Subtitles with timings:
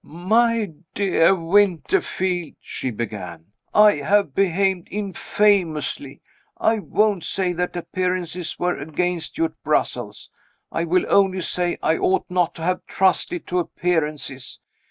[0.03, 6.21] "My dear Winterfield," she began, "I have behaved infamously.
[6.57, 10.31] I won't say that appearances were against you at Brussels
[10.71, 14.59] I will only say I ought not to have trusted to appearances.